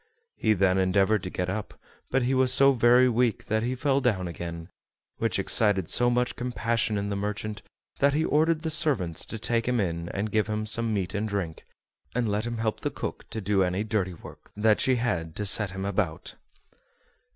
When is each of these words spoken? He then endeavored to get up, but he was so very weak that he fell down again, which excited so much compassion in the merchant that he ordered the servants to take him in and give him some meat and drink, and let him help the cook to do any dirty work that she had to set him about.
He 0.35 0.53
then 0.53 0.79
endeavored 0.79 1.21
to 1.21 1.29
get 1.29 1.47
up, 1.47 1.75
but 2.09 2.23
he 2.23 2.33
was 2.33 2.51
so 2.51 2.71
very 2.71 3.07
weak 3.07 3.45
that 3.45 3.61
he 3.61 3.75
fell 3.75 4.01
down 4.01 4.27
again, 4.27 4.71
which 5.17 5.37
excited 5.37 5.87
so 5.89 6.09
much 6.09 6.35
compassion 6.35 6.97
in 6.97 7.09
the 7.09 7.15
merchant 7.15 7.61
that 7.99 8.13
he 8.15 8.25
ordered 8.25 8.63
the 8.63 8.71
servants 8.71 9.25
to 9.27 9.37
take 9.37 9.67
him 9.67 9.79
in 9.79 10.09
and 10.09 10.31
give 10.31 10.47
him 10.47 10.65
some 10.65 10.91
meat 10.91 11.13
and 11.13 11.29
drink, 11.29 11.67
and 12.15 12.27
let 12.27 12.47
him 12.47 12.57
help 12.57 12.79
the 12.79 12.89
cook 12.89 13.29
to 13.29 13.41
do 13.41 13.61
any 13.61 13.83
dirty 13.83 14.15
work 14.15 14.49
that 14.57 14.81
she 14.81 14.95
had 14.95 15.35
to 15.35 15.45
set 15.45 15.69
him 15.69 15.85
about. 15.85 16.33